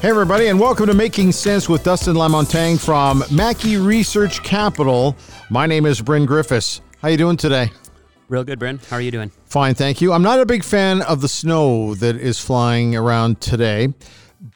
[0.00, 5.16] Hey, everybody, and welcome to Making Sense with Dustin Lamontagne from Mackie Research Capital.
[5.50, 6.82] My name is Bryn Griffiths.
[7.02, 7.72] How you doing today?
[8.28, 8.78] Real good, Bryn.
[8.88, 9.32] How are you doing?
[9.46, 10.12] Fine, thank you.
[10.12, 13.92] I'm not a big fan of the snow that is flying around today,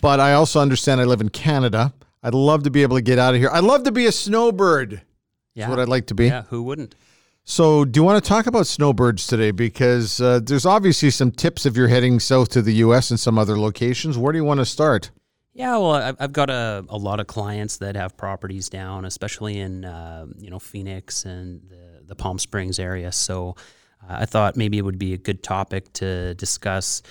[0.00, 1.92] but I also understand I live in Canada.
[2.22, 3.50] I'd love to be able to get out of here.
[3.52, 5.02] I'd love to be a snowbird.
[5.54, 5.66] Yeah.
[5.66, 6.26] That's what I'd like to be.
[6.26, 6.94] Yeah, who wouldn't?
[7.42, 9.50] So, do you want to talk about snowbirds today?
[9.50, 13.10] Because uh, there's obviously some tips if you're heading south to the U.S.
[13.10, 14.16] and some other locations.
[14.16, 15.10] Where do you want to start?
[15.54, 19.84] Yeah, well, I've, got a, a lot of clients that have properties down, especially in
[19.84, 23.12] uh, you know Phoenix and the, the Palm Springs area.
[23.12, 23.56] So
[24.02, 27.02] uh, I thought maybe it would be a good topic to discuss.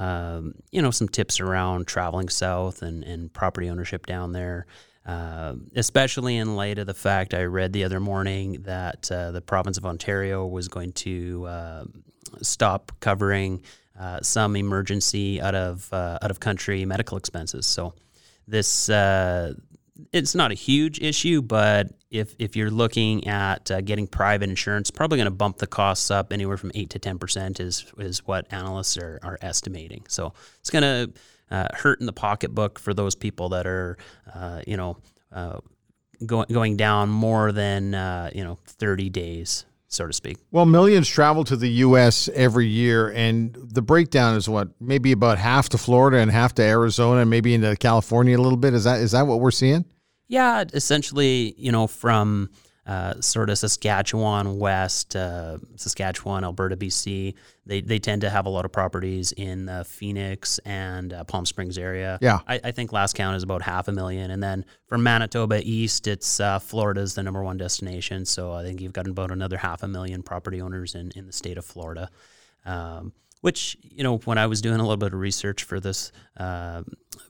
[0.00, 4.66] Um, you know, some tips around traveling south and, and property ownership down there.
[5.06, 9.42] Uh, especially in light of the fact I read the other morning that uh, the
[9.42, 11.84] province of Ontario was going to uh,
[12.40, 13.62] stop covering
[13.98, 17.66] uh, some emergency out of uh, out of country medical expenses.
[17.66, 17.94] So
[18.46, 19.54] this uh,
[20.12, 24.90] it's not a huge issue, but if if you're looking at uh, getting private insurance,
[24.90, 28.26] probably going to bump the costs up anywhere from eight to ten percent is is
[28.26, 30.04] what analysts are are estimating.
[30.08, 31.12] So it's going to
[31.54, 33.96] uh, hurt in the pocketbook for those people that are
[34.34, 34.96] uh, you know
[36.26, 37.92] going going down more than
[38.34, 40.38] you know 30 days so to speak.
[40.50, 42.28] Well, millions travel to the U.S.
[42.34, 46.62] every year, and the breakdown is what maybe about half to Florida and half to
[46.62, 48.74] Arizona, and maybe into California a little bit.
[48.74, 49.84] Is that is that what we're seeing?
[50.28, 52.50] Yeah, essentially, you know, from
[52.86, 57.34] uh, sort of Saskatchewan west, uh, Saskatchewan, Alberta, BC.
[57.66, 61.46] They, they tend to have a lot of properties in the Phoenix and uh, Palm
[61.46, 62.18] Springs area.
[62.20, 62.40] Yeah.
[62.46, 64.30] I, I, think last count is about half a million.
[64.30, 68.26] And then from Manitoba east, it's uh, Florida's the number one destination.
[68.26, 71.32] So I think you've got about another half a million property owners in, in the
[71.32, 72.10] state of Florida.
[72.64, 73.12] Um,
[73.44, 76.82] which you know when I was doing a little bit of research for this uh,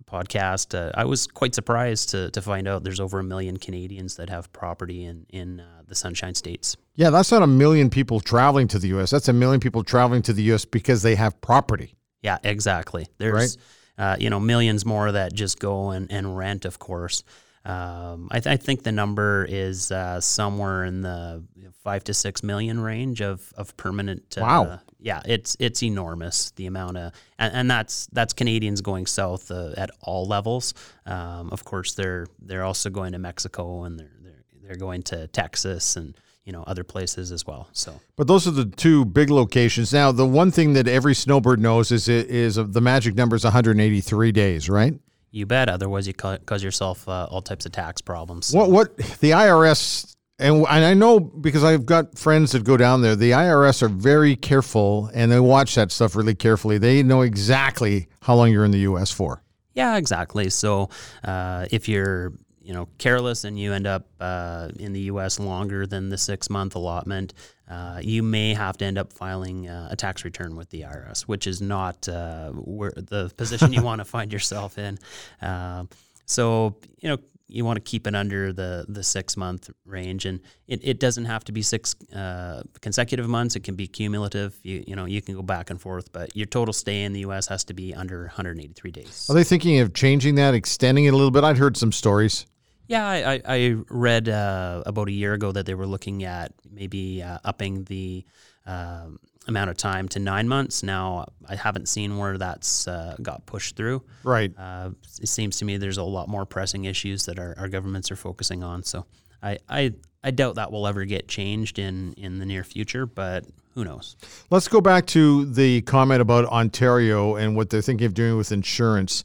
[0.06, 4.14] podcast, uh, I was quite surprised to, to find out there's over a million Canadians
[4.16, 6.76] that have property in in uh, the Sunshine States.
[6.94, 9.10] Yeah, that's not a million people traveling to the U.S.
[9.10, 10.64] That's a million people traveling to the U.S.
[10.64, 11.96] because they have property.
[12.22, 13.08] Yeah, exactly.
[13.18, 13.58] There's
[13.98, 14.06] right?
[14.06, 17.24] Uh, you know millions more that just go and, and rent, of course.
[17.64, 21.42] Um, I, th- I, think the number is uh, somewhere in the
[21.82, 24.36] five to six million range of of permanent.
[24.36, 24.80] Uh, wow.
[24.98, 29.72] Yeah, it's it's enormous the amount of, and, and that's that's Canadians going south uh,
[29.76, 30.74] at all levels.
[31.06, 35.26] Um, of course, they're they're also going to Mexico and they're they're they're going to
[35.28, 36.14] Texas and
[36.44, 37.68] you know other places as well.
[37.72, 39.92] So, but those are the two big locations.
[39.92, 44.32] Now, the one thing that every snowbird knows is is the magic number is 183
[44.32, 44.94] days, right?
[45.34, 45.68] You bet.
[45.68, 48.52] Otherwise, you cause yourself uh, all types of tax problems.
[48.52, 53.02] What what the IRS and and I know because I've got friends that go down
[53.02, 53.16] there.
[53.16, 56.78] The IRS are very careful and they watch that stuff really carefully.
[56.78, 59.10] They know exactly how long you're in the U.S.
[59.10, 59.42] for.
[59.74, 60.50] Yeah, exactly.
[60.50, 60.90] So
[61.24, 62.32] uh, if you're
[62.64, 65.38] you know careless and you end up uh, in the U.S.
[65.38, 67.34] longer than the six month allotment,
[67.68, 71.22] uh, you may have to end up filing uh, a tax return with the IRS,
[71.22, 74.98] which is not uh, where the position you want to find yourself in.
[75.42, 75.84] Uh,
[76.24, 80.40] so you know you want to keep it under the the six month range, and
[80.66, 83.56] it, it doesn't have to be six uh, consecutive months.
[83.56, 84.58] It can be cumulative.
[84.62, 87.20] You you know you can go back and forth, but your total stay in the
[87.20, 87.46] U.S.
[87.48, 89.26] has to be under 183 days.
[89.28, 91.44] Are they thinking of changing that, extending it a little bit?
[91.44, 92.46] I'd heard some stories.
[92.86, 97.22] Yeah, I, I read uh, about a year ago that they were looking at maybe
[97.22, 98.24] uh, upping the
[98.66, 100.82] um, amount of time to nine months.
[100.82, 104.02] Now, I haven't seen where that's uh, got pushed through.
[104.22, 104.52] Right.
[104.56, 104.90] Uh,
[105.20, 108.16] it seems to me there's a lot more pressing issues that our, our governments are
[108.16, 108.82] focusing on.
[108.82, 109.06] So
[109.44, 113.44] I, I, I doubt that will ever get changed in, in the near future, but
[113.74, 114.16] who knows?
[114.50, 118.52] Let's go back to the comment about Ontario and what they're thinking of doing with
[118.52, 119.22] insurance.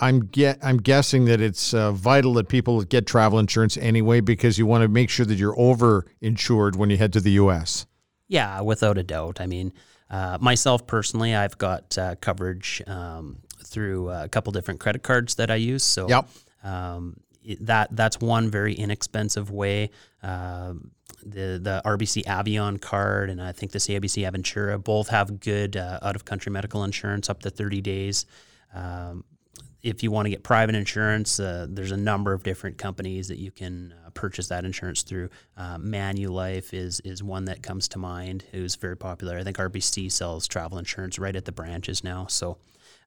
[0.00, 4.58] I'm get I'm guessing that it's uh, vital that people get travel insurance anyway because
[4.58, 7.86] you want to make sure that you're over insured when you head to the U.S.
[8.28, 9.40] Yeah, without a doubt.
[9.40, 9.72] I mean,
[10.10, 15.50] uh, myself personally, I've got uh, coverage um, through a couple different credit cards that
[15.50, 15.82] I use.
[15.82, 16.28] So yep.
[16.62, 17.16] Um,
[17.60, 19.90] that that's one very inexpensive way.
[20.22, 20.74] Uh,
[21.22, 25.98] the the RBC Avion card and I think the CIBC Aventura both have good uh,
[26.02, 28.26] out of country medical insurance up to 30 days.
[28.74, 29.24] Um,
[29.82, 33.38] if you want to get private insurance, uh, there's a number of different companies that
[33.38, 35.30] you can uh, purchase that insurance through.
[35.56, 39.38] Uh, Manulife is is one that comes to mind, who's very popular.
[39.38, 42.26] I think RBC sells travel insurance right at the branches now.
[42.26, 42.58] So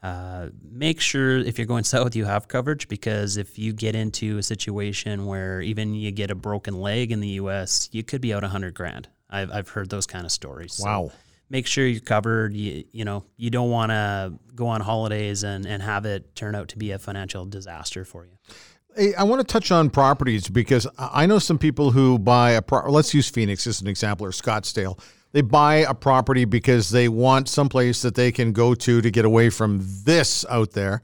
[0.02, 4.38] uh, make sure if you're going south, you have coverage because if you get into
[4.38, 8.34] a situation where even you get a broken leg in the U.S., you could be
[8.34, 9.08] out a hundred grand.
[9.30, 10.80] I've I've heard those kind of stories.
[10.84, 11.10] Wow.
[11.10, 11.14] So
[11.54, 12.54] make sure you're covered.
[12.54, 16.56] You, you know, you don't want to go on holidays and, and have it turn
[16.56, 19.14] out to be a financial disaster for you.
[19.18, 22.92] I want to touch on properties because I know some people who buy a pro-
[22.92, 25.00] let's use Phoenix as an example or Scottsdale.
[25.32, 29.26] They buy a property because they want someplace that they can go to to get
[29.26, 31.02] away from this out there.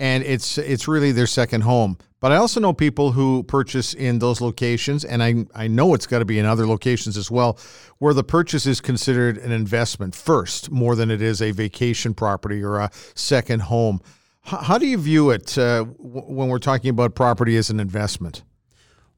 [0.00, 1.98] And it's it's really their second home.
[2.20, 6.06] But I also know people who purchase in those locations, and I, I know it's
[6.06, 7.58] got to be in other locations as well,
[7.98, 12.62] where the purchase is considered an investment first more than it is a vacation property
[12.62, 14.00] or a second home.
[14.42, 18.42] How do you view it uh, when we're talking about property as an investment?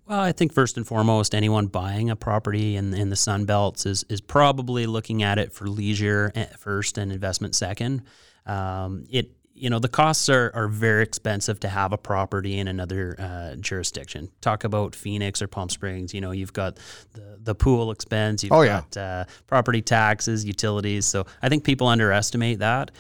[0.07, 3.87] Well, I think first and foremost, anyone buying a property in, in the Sun Belts
[3.87, 8.03] is, is probably looking at it for leisure first and investment second.
[8.47, 9.31] Um, it
[9.63, 13.55] you know the costs are, are very expensive to have a property in another uh,
[13.55, 14.29] jurisdiction.
[14.41, 16.13] Talk about Phoenix or Palm Springs.
[16.13, 16.81] You know you've got
[17.13, 18.43] the, the pool expense.
[18.43, 19.21] You've oh, got yeah.
[19.21, 21.07] uh, property taxes, utilities.
[21.07, 22.91] So I think people underestimate that.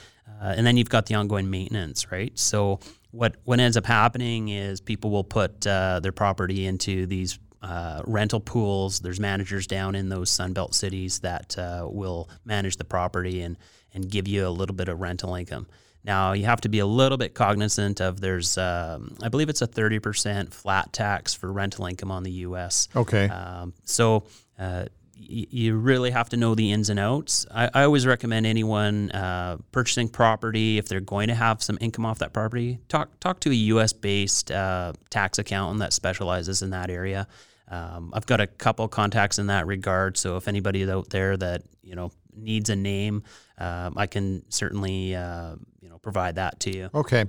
[0.40, 2.36] Uh, and then you've got the ongoing maintenance, right?
[2.38, 2.78] So
[3.10, 8.02] what what ends up happening is people will put uh, their property into these uh,
[8.06, 9.00] rental pools.
[9.00, 13.58] There's managers down in those Sunbelt cities that uh, will manage the property and
[13.92, 15.66] and give you a little bit of rental income.
[16.04, 19.62] Now you have to be a little bit cognizant of there's um, I believe it's
[19.62, 22.88] a 30% flat tax for rental income on the U.S.
[22.94, 23.28] Okay.
[23.28, 24.24] Um, so
[24.58, 27.46] uh, you really have to know the ins and outs.
[27.50, 32.04] I, I always recommend anyone uh, purchasing property if they're going to have some income
[32.04, 33.92] off that property, talk talk to a U.S.
[33.92, 37.26] based uh, tax accountant that specializes in that area.
[37.68, 41.62] Um, I've got a couple contacts in that regard, so if anybody out there that
[41.82, 43.22] you know needs a name,
[43.58, 46.90] um, I can certainly uh, you know provide that to you.
[46.94, 47.26] Okay,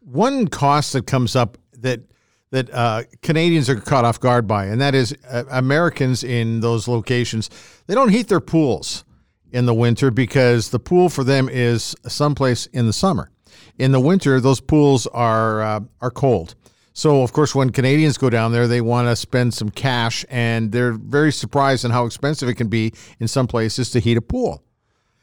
[0.00, 2.00] one cost that comes up that
[2.50, 6.88] that uh, Canadians are caught off guard by, and that is uh, Americans in those
[6.88, 7.48] locations.
[7.86, 9.04] They don't heat their pools
[9.52, 13.30] in the winter because the pool for them is someplace in the summer.
[13.78, 16.54] In the winter, those pools are uh, are cold.
[16.92, 20.72] So, of course, when Canadians go down there, they want to spend some cash, and
[20.72, 24.22] they're very surprised in how expensive it can be in some places to heat a
[24.22, 24.62] pool.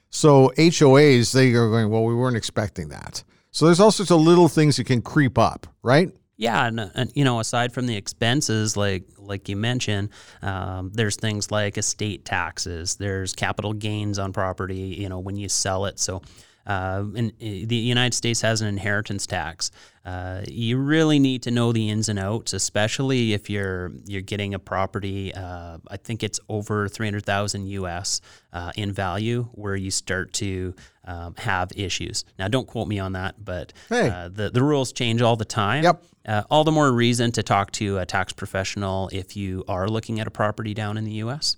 [0.09, 3.23] So, HOAs, they are going, well, we weren't expecting that.
[3.51, 6.11] So, there's all sorts of little things that can creep up, right?
[6.37, 10.09] Yeah, and, and, you know, aside from the expenses, like like you mentioned,
[10.41, 12.95] um, there's things like estate taxes.
[12.95, 14.95] There's capital gains on property.
[14.99, 15.99] You know, when you sell it.
[15.99, 16.21] So
[16.67, 19.71] uh, and uh, the United States has an inheritance tax.
[20.05, 24.53] Uh, you really need to know the ins and outs, especially if you're you're getting
[24.53, 25.33] a property.
[25.33, 28.19] Uh, I think it's over three hundred thousand US
[28.51, 30.75] uh, in value, where you start to
[31.05, 32.25] um, have issues.
[32.37, 34.09] Now, don't quote me on that, but hey.
[34.09, 35.83] Uh, the the rules change all the time.
[35.83, 36.03] Yep.
[36.49, 40.27] all the more reason to talk to a tax professional if you are looking at
[40.27, 41.55] a property down in the U.S.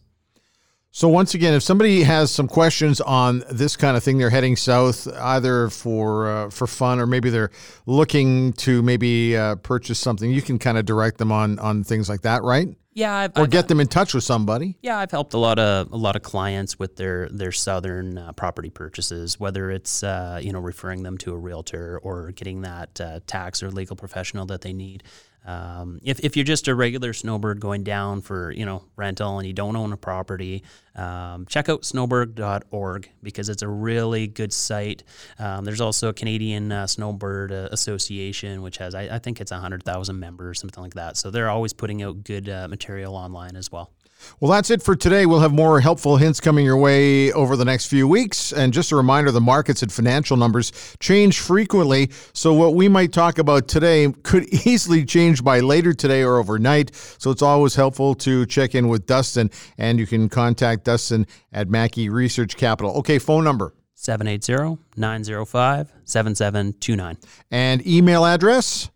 [0.99, 4.57] So once again, if somebody has some questions on this kind of thing, they're heading
[4.57, 7.51] south either for uh, for fun or maybe they're
[7.85, 10.29] looking to maybe uh, purchase something.
[10.29, 12.67] You can kind of direct them on on things like that, right?
[12.91, 14.75] Yeah, I've, or I've, get them in touch with somebody.
[14.81, 18.33] Yeah, I've helped a lot of a lot of clients with their their southern uh,
[18.33, 22.99] property purchases, whether it's uh, you know referring them to a realtor or getting that
[22.99, 25.03] uh, tax or legal professional that they need.
[25.45, 29.47] Um, if, if you're just a regular snowbird going down for you know rental and
[29.47, 30.63] you don't own a property,
[30.95, 35.03] um, check out snowbird.org because it's a really good site.
[35.39, 39.51] Um, there's also a Canadian uh, Snowbird uh, Association, which has I, I think it's
[39.51, 41.17] hundred thousand members, something like that.
[41.17, 43.91] So they're always putting out good uh, material online as well.
[44.39, 45.25] Well, that's it for today.
[45.25, 48.51] We'll have more helpful hints coming your way over the next few weeks.
[48.51, 52.09] And just a reminder the markets and financial numbers change frequently.
[52.33, 56.95] So, what we might talk about today could easily change by later today or overnight.
[56.95, 59.49] So, it's always helpful to check in with Dustin.
[59.77, 62.91] And you can contact Dustin at Mackie Research Capital.
[62.97, 67.17] Okay, phone number 780 905 7729.
[67.51, 68.89] And email address?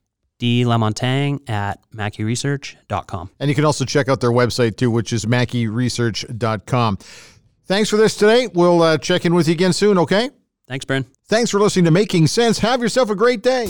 [0.43, 3.29] Dlamontagne at mackieresearch.com.
[3.39, 6.97] And you can also check out their website too, which is mackieresearch.com.
[7.65, 8.47] Thanks for this today.
[8.53, 10.29] We'll uh, check in with you again soon, okay?
[10.67, 11.05] Thanks, Bryn.
[11.27, 12.59] Thanks for listening to Making Sense.
[12.59, 13.67] Have yourself a great day.